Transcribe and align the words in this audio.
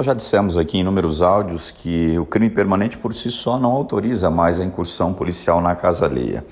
Nós 0.00 0.06
já 0.06 0.14
dissemos 0.14 0.56
aqui 0.56 0.78
em 0.78 0.80
inúmeros 0.80 1.20
áudios 1.20 1.70
que 1.70 2.18
o 2.18 2.24
crime 2.24 2.48
permanente 2.48 2.96
por 2.96 3.12
si 3.12 3.30
só 3.30 3.58
não 3.58 3.70
autoriza 3.70 4.30
mais 4.30 4.58
a 4.58 4.64
incursão 4.64 5.12
policial 5.12 5.60
na 5.60 5.76
casa 5.76 6.06
alheia. 6.06 6.42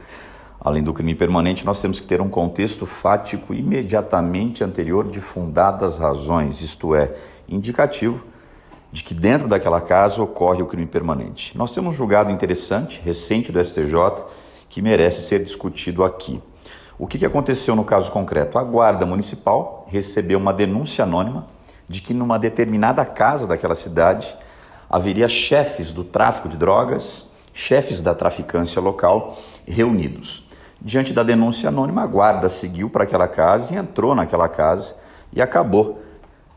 Além 0.60 0.82
do 0.82 0.92
crime 0.92 1.14
permanente, 1.14 1.64
nós 1.64 1.80
temos 1.80 1.98
que 1.98 2.06
ter 2.06 2.20
um 2.20 2.28
contexto 2.28 2.84
fático 2.84 3.54
imediatamente 3.54 4.62
anterior 4.62 5.08
de 5.08 5.22
fundadas 5.22 5.96
razões, 5.96 6.60
isto 6.60 6.94
é, 6.94 7.14
indicativo 7.48 8.22
de 8.92 9.02
que 9.02 9.14
dentro 9.14 9.48
daquela 9.48 9.80
casa 9.80 10.22
ocorre 10.22 10.60
o 10.60 10.66
crime 10.66 10.84
permanente. 10.84 11.56
Nós 11.56 11.74
temos 11.74 11.94
um 11.94 11.96
julgado 11.96 12.30
interessante, 12.30 13.00
recente 13.02 13.50
do 13.50 13.64
STJ, 13.64 14.26
que 14.68 14.82
merece 14.82 15.22
ser 15.22 15.42
discutido 15.42 16.04
aqui. 16.04 16.38
O 16.98 17.06
que 17.06 17.24
aconteceu 17.24 17.74
no 17.74 17.82
caso 17.82 18.12
concreto? 18.12 18.58
A 18.58 18.62
Guarda 18.62 19.06
Municipal 19.06 19.86
recebeu 19.88 20.38
uma 20.38 20.52
denúncia 20.52 21.02
anônima 21.02 21.56
de 21.88 22.02
que 22.02 22.12
numa 22.12 22.38
determinada 22.38 23.04
casa 23.04 23.46
daquela 23.46 23.74
cidade 23.74 24.36
haveria 24.88 25.28
chefes 25.28 25.90
do 25.90 26.04
tráfico 26.04 26.48
de 26.48 26.56
drogas, 26.56 27.30
chefes 27.52 28.00
da 28.00 28.14
traficância 28.14 28.80
local 28.80 29.38
reunidos. 29.66 30.44
Diante 30.80 31.12
da 31.12 31.22
denúncia 31.22 31.68
anônima, 31.68 32.02
a 32.02 32.06
guarda 32.06 32.48
seguiu 32.48 32.88
para 32.88 33.04
aquela 33.04 33.26
casa 33.26 33.74
e 33.74 33.76
entrou 33.76 34.14
naquela 34.14 34.48
casa 34.48 34.96
e 35.32 35.42
acabou 35.42 36.00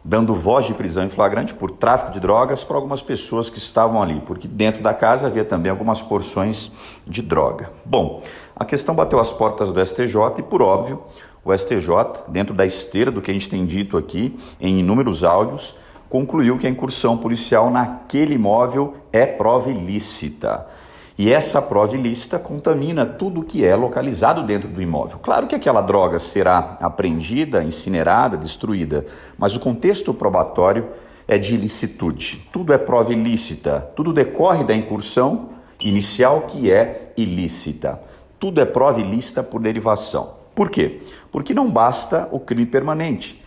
dando 0.04 0.34
voz 0.34 0.66
de 0.66 0.74
prisão 0.74 1.06
em 1.06 1.10
flagrante 1.10 1.54
por 1.54 1.72
tráfico 1.72 2.12
de 2.12 2.20
drogas 2.20 2.64
para 2.64 2.76
algumas 2.76 3.02
pessoas 3.02 3.50
que 3.50 3.58
estavam 3.58 4.02
ali, 4.02 4.22
porque 4.26 4.48
dentro 4.48 4.82
da 4.82 4.94
casa 4.94 5.28
havia 5.28 5.46
também 5.46 5.70
algumas 5.70 6.02
porções 6.02 6.72
de 7.06 7.22
droga. 7.22 7.72
Bom, 7.86 8.24
a 8.56 8.66
questão 8.66 8.96
bateu 8.96 9.20
as 9.20 9.32
portas 9.32 9.72
do 9.72 9.86
STJ 9.86 10.40
e, 10.40 10.44
por 10.44 10.62
óbvio, 10.62 11.04
o 11.44 11.56
STJ, 11.56 12.26
dentro 12.28 12.54
da 12.54 12.66
esteira 12.66 13.12
do 13.12 13.22
que 13.22 13.32
a 13.32 13.34
gente 13.34 13.50
tem 13.50 13.66
dito 13.66 13.98
aqui 13.98 14.38
em 14.60 14.80
inúmeros 14.80 15.24
áudios, 15.24 15.76
concluiu 16.08 16.58
que 16.58 16.68
a 16.68 16.70
incursão 16.70 17.18
policial 17.18 17.70
naquele 17.70 18.36
imóvel 18.36 18.94
é 19.12 19.26
prova 19.26 19.70
ilícita. 19.70 20.68
E 21.18 21.32
essa 21.32 21.62
prova 21.62 21.96
ilícita 21.96 22.40
contamina 22.40 23.06
tudo 23.06 23.44
que 23.44 23.66
é 23.66 23.76
localizado 23.76 24.44
dentro 24.44 24.70
do 24.70 24.82
imóvel. 24.82 25.20
Claro 25.20 25.48
que 25.48 25.56
aquela 25.56 25.82
droga 25.82 26.18
será 26.20 26.78
apreendida, 26.82 27.64
incinerada, 27.64 28.38
destruída, 28.38 29.06
mas 29.38 29.56
o 29.56 29.60
contexto 29.60 30.14
probatório 30.14 30.90
é 31.28 31.38
de 31.38 31.54
ilicitude. 31.54 32.48
Tudo 32.52 32.74
é 32.74 32.78
prova 32.78 33.12
ilícita, 33.12 33.92
tudo 33.96 34.14
decorre 34.14 34.64
da 34.64 34.74
incursão 34.74 35.50
inicial 35.80 36.42
que 36.42 36.72
é 36.72 37.14
ilícita. 37.18 38.00
Tudo 38.40 38.62
é 38.62 38.66
prova 38.66 39.00
ilícita 39.00 39.44
por 39.44 39.62
derivação. 39.62 40.42
Por 40.56 40.70
quê? 40.70 41.02
Porque 41.32 41.54
não 41.54 41.70
basta 41.70 42.28
o 42.32 42.40
crime 42.40 42.66
permanente. 42.66 43.41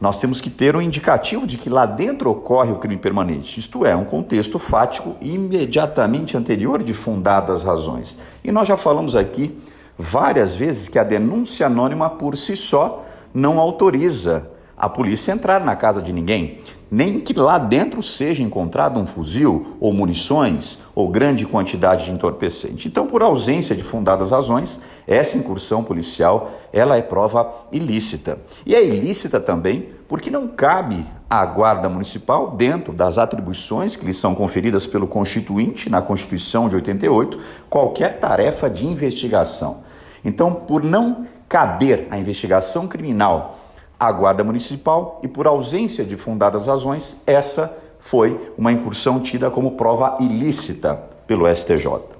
Nós 0.00 0.20
temos 0.20 0.40
que 0.40 0.50
ter 0.50 0.76
um 0.76 0.80
indicativo 0.80 1.46
de 1.46 1.56
que 1.56 1.70
lá 1.70 1.86
dentro 1.86 2.30
ocorre 2.30 2.70
o 2.70 2.78
crime 2.78 2.98
permanente, 2.98 3.58
isto 3.58 3.86
é, 3.86 3.96
um 3.96 4.04
contexto 4.04 4.58
fático 4.58 5.16
imediatamente 5.20 6.36
anterior 6.36 6.82
de 6.82 6.92
fundadas 6.92 7.62
razões. 7.64 8.18
E 8.44 8.52
nós 8.52 8.68
já 8.68 8.76
falamos 8.76 9.16
aqui 9.16 9.58
várias 9.96 10.54
vezes 10.54 10.88
que 10.88 10.98
a 10.98 11.04
denúncia 11.04 11.66
anônima 11.66 12.10
por 12.10 12.36
si 12.36 12.54
só 12.54 13.04
não 13.32 13.58
autoriza 13.58 14.50
a 14.76 14.88
polícia 14.88 15.32
entrar 15.32 15.64
na 15.64 15.74
casa 15.74 16.02
de 16.02 16.12
ninguém, 16.12 16.58
nem 16.90 17.20
que 17.20 17.32
lá 17.38 17.58
dentro 17.58 18.02
seja 18.02 18.42
encontrado 18.42 19.00
um 19.00 19.06
fuzil 19.06 19.76
ou 19.80 19.92
munições 19.92 20.78
ou 20.94 21.08
grande 21.08 21.46
quantidade 21.46 22.04
de 22.04 22.12
entorpecente. 22.12 22.86
Então, 22.86 23.06
por 23.06 23.22
ausência 23.22 23.74
de 23.74 23.82
fundadas 23.82 24.30
razões, 24.30 24.80
essa 25.06 25.36
incursão 25.36 25.82
policial, 25.82 26.50
ela 26.72 26.96
é 26.96 27.02
prova 27.02 27.52
ilícita. 27.72 28.38
E 28.64 28.74
é 28.74 28.84
ilícita 28.84 29.40
também 29.40 29.90
porque 30.08 30.30
não 30.30 30.46
cabe 30.46 31.04
à 31.28 31.44
Guarda 31.44 31.88
Municipal, 31.88 32.52
dentro 32.52 32.92
das 32.92 33.18
atribuições 33.18 33.96
que 33.96 34.04
lhe 34.04 34.14
são 34.14 34.34
conferidas 34.34 34.86
pelo 34.86 35.08
Constituinte 35.08 35.90
na 35.90 36.00
Constituição 36.00 36.68
de 36.68 36.76
88, 36.76 37.38
qualquer 37.68 38.20
tarefa 38.20 38.70
de 38.70 38.86
investigação. 38.86 39.82
Então, 40.24 40.54
por 40.54 40.84
não 40.84 41.26
caber 41.48 42.06
a 42.10 42.18
investigação 42.18 42.86
criminal 42.86 43.58
à 43.98 44.10
Guarda 44.12 44.44
Municipal 44.44 45.20
e 45.22 45.28
por 45.28 45.46
ausência 45.46 46.04
de 46.04 46.16
fundadas 46.16 46.66
razões, 46.66 47.22
essa 47.26 47.76
foi 47.98 48.52
uma 48.56 48.72
incursão 48.72 49.20
tida 49.20 49.50
como 49.50 49.72
prova 49.72 50.16
ilícita 50.20 50.94
pelo 51.26 51.52
STJ. 51.54 52.15